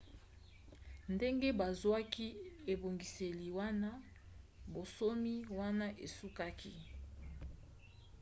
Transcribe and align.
ndenge 1.13 1.49
bazwaki 1.59 2.27
ebongiseli 2.71 3.47
wana 3.57 3.89
bonsomi 4.71 5.35
wana 5.57 5.87
esukaki 6.05 6.73